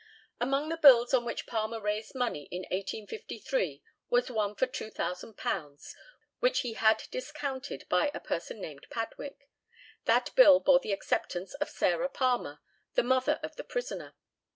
Among 0.39 0.69
the 0.69 0.77
bills 0.81 1.13
on 1.13 1.25
which 1.25 1.45
Palmer 1.45 1.79
raised 1.79 2.15
money 2.15 2.45
in 2.49 2.63
1853 2.71 3.83
was 4.09 4.31
one 4.31 4.55
for 4.55 4.65
£2,000, 4.65 5.95
which 6.39 6.61
he 6.61 6.73
had 6.73 7.03
discounted 7.11 7.85
by 7.87 8.09
a 8.11 8.19
person 8.19 8.59
named 8.59 8.87
Padwick. 8.89 9.47
That 10.05 10.33
bill 10.33 10.59
bore 10.59 10.79
the 10.79 10.91
acceptance 10.91 11.53
of 11.53 11.69
Sarah 11.69 12.09
Palmer, 12.09 12.61
the 12.95 13.03
mother 13.03 13.39
of 13.43 13.57
the 13.57 13.63
prisoner. 13.63 14.15